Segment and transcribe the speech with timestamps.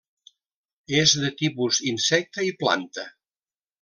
[1.01, 3.05] És de tipus insecte i planta.